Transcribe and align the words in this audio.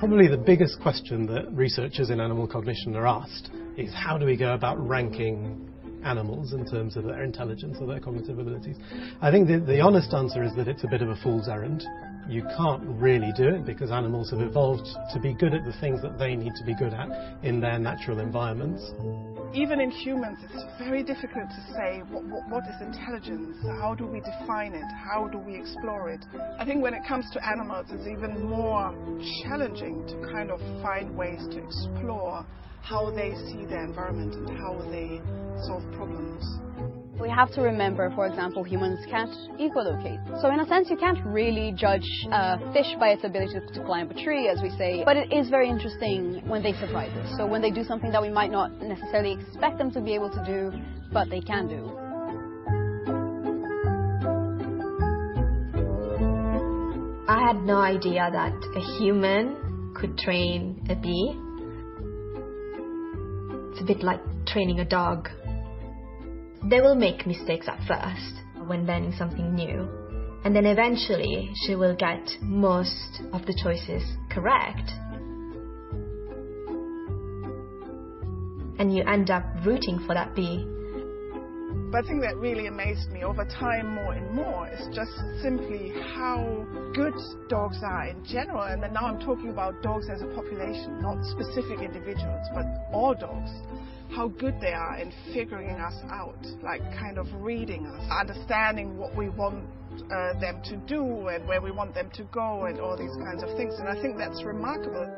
Probably 0.00 0.28
the 0.28 0.38
biggest 0.38 0.80
question 0.80 1.26
that 1.26 1.52
researchers 1.52 2.08
in 2.08 2.22
animal 2.22 2.48
cognition 2.48 2.96
are 2.96 3.06
asked 3.06 3.50
is 3.76 3.92
how 3.92 4.16
do 4.16 4.24
we 4.24 4.34
go 4.34 4.54
about 4.54 4.78
ranking 4.88 5.68
animals 6.04 6.52
in 6.52 6.64
terms 6.66 6.96
of 6.96 7.04
their 7.04 7.22
intelligence 7.22 7.78
or 7.80 7.86
their 7.86 8.00
cognitive 8.00 8.38
abilities. 8.38 8.76
I 9.20 9.30
think 9.30 9.48
the, 9.48 9.58
the 9.60 9.80
honest 9.80 10.12
answer 10.12 10.42
is 10.42 10.54
that 10.56 10.68
it's 10.68 10.84
a 10.84 10.88
bit 10.88 11.02
of 11.02 11.08
a 11.08 11.16
fool's 11.16 11.48
errand. 11.48 11.84
You 12.28 12.44
can't 12.56 12.82
really 13.00 13.32
do 13.36 13.48
it 13.48 13.66
because 13.66 13.90
animals 13.90 14.30
have 14.30 14.40
evolved 14.40 14.86
to 15.12 15.18
be 15.18 15.34
good 15.34 15.52
at 15.52 15.64
the 15.64 15.72
things 15.80 16.00
that 16.02 16.18
they 16.18 16.36
need 16.36 16.52
to 16.56 16.64
be 16.64 16.74
good 16.76 16.94
at 16.94 17.08
in 17.42 17.60
their 17.60 17.78
natural 17.78 18.20
environments. 18.20 18.92
Even 19.52 19.80
in 19.80 19.90
humans, 19.90 20.38
it's 20.44 20.62
very 20.78 21.02
difficult 21.02 21.48
to 21.48 21.72
say 21.74 22.02
what, 22.10 22.22
what, 22.26 22.48
what 22.48 22.64
is 22.68 22.80
intelligence, 22.80 23.56
how 23.80 23.96
do 23.96 24.06
we 24.06 24.20
define 24.20 24.74
it, 24.74 24.84
how 24.94 25.26
do 25.26 25.38
we 25.38 25.56
explore 25.56 26.08
it. 26.08 26.24
I 26.56 26.64
think 26.64 26.82
when 26.82 26.94
it 26.94 27.02
comes 27.08 27.26
to 27.32 27.44
animals, 27.44 27.86
it's 27.90 28.06
even 28.06 28.48
more 28.48 28.94
challenging 29.42 30.06
to 30.06 30.30
kind 30.30 30.52
of 30.52 30.60
find 30.82 31.16
ways 31.16 31.40
to 31.50 31.64
explore 31.64 32.46
how 32.82 33.10
they 33.10 33.34
see 33.46 33.64
their 33.66 33.84
environment 33.84 34.34
and 34.34 34.58
how 34.58 34.78
they 34.90 35.20
solve 35.66 35.82
problems. 35.92 36.44
We 37.20 37.28
have 37.28 37.52
to 37.52 37.60
remember, 37.60 38.10
for 38.14 38.26
example, 38.26 38.64
humans 38.64 38.98
can't 39.10 39.30
echolocate. 39.60 40.40
So 40.40 40.50
in 40.50 40.58
a 40.60 40.66
sense, 40.66 40.88
you 40.88 40.96
can't 40.96 41.18
really 41.26 41.70
judge 41.76 42.08
a 42.32 42.58
fish 42.72 42.86
by 42.98 43.10
its 43.10 43.24
ability 43.24 43.60
to 43.74 43.84
climb 43.84 44.10
a 44.10 44.24
tree, 44.24 44.48
as 44.48 44.62
we 44.62 44.70
say. 44.78 45.02
But 45.04 45.18
it 45.18 45.30
is 45.30 45.50
very 45.50 45.68
interesting 45.68 46.40
when 46.48 46.62
they 46.62 46.72
surprise 46.72 47.12
us. 47.18 47.36
So 47.36 47.46
when 47.46 47.60
they 47.60 47.70
do 47.70 47.84
something 47.84 48.10
that 48.12 48.22
we 48.22 48.30
might 48.30 48.50
not 48.50 48.80
necessarily 48.80 49.32
expect 49.32 49.76
them 49.76 49.90
to 49.90 50.00
be 50.00 50.14
able 50.14 50.30
to 50.30 50.44
do, 50.46 50.72
but 51.12 51.28
they 51.28 51.40
can 51.42 51.68
do. 51.68 51.94
I 57.28 57.46
had 57.46 57.62
no 57.62 57.76
idea 57.76 58.30
that 58.32 58.54
a 58.74 58.98
human 58.98 59.92
could 59.94 60.16
train 60.16 60.86
a 60.88 60.94
bee 60.94 61.38
it's 63.80 63.90
a 63.90 63.94
bit 63.94 64.04
like 64.04 64.20
training 64.46 64.80
a 64.80 64.84
dog. 64.84 65.28
They 66.68 66.80
will 66.80 66.94
make 66.94 67.26
mistakes 67.26 67.66
at 67.66 67.78
first 67.88 68.68
when 68.68 68.86
learning 68.86 69.14
something 69.16 69.54
new, 69.54 69.88
and 70.44 70.54
then 70.54 70.66
eventually 70.66 71.50
she 71.64 71.74
will 71.76 71.96
get 71.96 72.20
most 72.42 73.22
of 73.32 73.46
the 73.46 73.58
choices 73.62 74.02
correct. 74.30 74.90
And 78.78 78.94
you 78.94 79.02
end 79.04 79.30
up 79.30 79.44
rooting 79.64 79.98
for 80.06 80.14
that 80.14 80.34
bee. 80.34 80.66
But 81.90 82.04
I 82.04 82.06
think 82.06 82.22
that 82.22 82.36
really 82.36 82.68
amazed 82.68 83.10
me 83.10 83.24
over 83.24 83.44
time 83.44 83.94
more 83.94 84.12
and 84.12 84.30
more 84.30 84.68
is 84.68 84.94
just 84.94 85.10
simply 85.42 85.92
how 86.14 86.64
good 86.94 87.14
dogs 87.48 87.78
are 87.82 88.06
in 88.06 88.24
general. 88.24 88.62
And 88.62 88.80
now 88.94 89.06
I'm 89.06 89.18
talking 89.18 89.50
about 89.50 89.82
dogs 89.82 90.06
as 90.08 90.22
a 90.22 90.26
population, 90.26 91.02
not 91.02 91.18
specific 91.24 91.80
individuals, 91.80 92.46
but 92.54 92.64
all 92.92 93.14
dogs. 93.14 93.50
How 94.14 94.28
good 94.28 94.60
they 94.60 94.72
are 94.72 94.98
in 94.98 95.12
figuring 95.34 95.80
us 95.80 95.94
out, 96.10 96.38
like 96.62 96.80
kind 96.96 97.18
of 97.18 97.26
reading 97.34 97.86
us, 97.86 98.06
understanding 98.08 98.96
what 98.96 99.16
we 99.16 99.28
want 99.28 99.64
uh, 100.14 100.38
them 100.38 100.62
to 100.66 100.76
do 100.86 101.26
and 101.26 101.46
where 101.48 101.60
we 101.60 101.72
want 101.72 101.92
them 101.94 102.08
to 102.14 102.22
go 102.30 102.66
and 102.66 102.78
all 102.78 102.96
these 102.96 103.16
kinds 103.16 103.42
of 103.42 103.48
things. 103.56 103.74
And 103.80 103.88
I 103.88 104.00
think 104.00 104.16
that's 104.16 104.44
remarkable. 104.44 105.10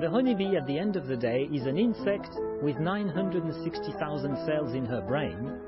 The 0.00 0.08
honeybee 0.08 0.56
at 0.56 0.66
the 0.66 0.78
end 0.78 0.96
of 0.96 1.06
the 1.06 1.16
day 1.16 1.50
is 1.52 1.66
an 1.66 1.76
insect 1.76 2.30
with 2.62 2.78
960,000 2.78 4.46
cells 4.46 4.72
in 4.74 4.86
her 4.86 5.02
brain 5.02 5.60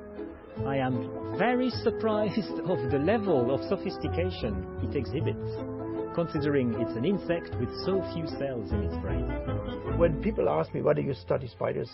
I 0.64 0.78
am 0.78 1.36
very 1.38 1.70
surprised 1.70 2.60
of 2.64 2.90
the 2.90 2.98
level 2.98 3.54
of 3.54 3.62
sophistication 3.68 4.66
it 4.82 4.96
exhibits, 4.96 5.50
considering 6.14 6.74
it's 6.80 6.96
an 6.96 7.04
insect 7.04 7.54
with 7.60 7.68
so 7.84 8.02
few 8.14 8.26
cells 8.26 8.72
in 8.72 8.82
its 8.82 8.96
brain. 8.96 9.28
When 9.98 10.22
people 10.22 10.48
ask 10.48 10.72
me, 10.72 10.80
why 10.80 10.94
do 10.94 11.02
you 11.02 11.14
study 11.14 11.46
spiders 11.46 11.90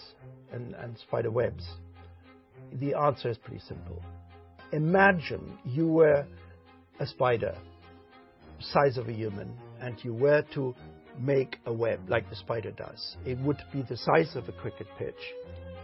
and, 0.53 0.75
and 0.75 0.97
spider 0.99 1.31
webs? 1.31 1.67
The 2.75 2.95
answer 2.95 3.31
is 3.31 3.37
pretty 3.37 3.61
simple. 3.61 4.01
Imagine 4.73 5.59
you 5.65 5.89
were 5.89 6.25
a 7.01 7.07
spider, 7.07 7.57
size 8.61 8.97
of 8.97 9.09
a 9.09 9.13
human, 9.13 9.53
and 9.81 9.97
you 10.05 10.15
were 10.15 10.45
to 10.55 10.75
make 11.19 11.57
a 11.67 11.73
web 11.73 12.01
like 12.09 12.31
the 12.31 12.37
spider 12.37 12.71
does. 12.71 13.17
It 13.27 13.39
would 13.41 13.59
be 13.73 13.83
the 13.83 13.97
size 13.97 14.37
of 14.37 14.49
a 14.49 14.53
cricket 14.53 14.87
pitch, 14.99 15.15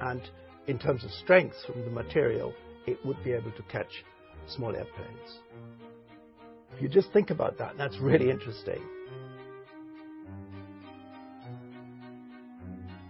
and 0.00 0.22
in 0.68 0.78
terms 0.78 1.04
of 1.04 1.10
strength 1.10 1.56
from 1.66 1.84
the 1.84 1.90
material, 1.90 2.54
it 2.88 3.04
would 3.04 3.22
be 3.22 3.32
able 3.32 3.52
to 3.52 3.62
catch 3.64 4.04
small 4.46 4.74
airplanes. 4.74 5.38
If 6.74 6.82
you 6.82 6.88
just 6.88 7.12
think 7.12 7.30
about 7.30 7.58
that, 7.58 7.76
that's 7.76 7.98
really 7.98 8.30
interesting. 8.30 8.80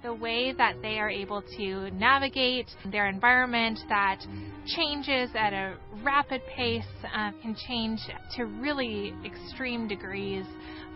The 0.03 0.15
way 0.15 0.53
that 0.57 0.81
they 0.81 0.99
are 0.99 1.11
able 1.11 1.43
to 1.57 1.91
navigate 1.91 2.69
their 2.91 3.09
environment 3.09 3.79
that 3.89 4.21
changes 4.67 5.31
at 5.35 5.53
a 5.53 5.77
rapid 6.03 6.41
pace, 6.47 6.85
uh, 7.05 7.33
can 7.43 7.55
change 7.67 8.01
to 8.37 8.45
really 8.45 9.13
extreme 9.25 9.89
degrees, 9.89 10.45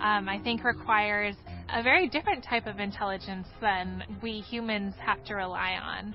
um, 0.00 0.28
I 0.28 0.38
think 0.42 0.65
requires 0.65 1.34
a 1.72 1.82
very 1.82 2.09
different 2.09 2.44
type 2.44 2.66
of 2.66 2.78
intelligence 2.78 3.48
than 3.60 4.04
we 4.22 4.41
humans 4.41 4.94
have 5.04 5.22
to 5.25 5.34
rely 5.34 5.72
on. 5.82 6.15